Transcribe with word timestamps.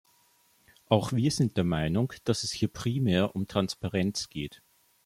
Auch 0.89 1.11
wir 1.13 1.29
sind 1.29 1.57
der 1.57 1.63
Meinung, 1.63 2.11
dass 2.23 2.41
es 2.41 2.51
hier 2.51 2.69
primär 2.69 3.35
um 3.35 3.45
Transparenz 3.47 4.29
geht. 4.29 4.63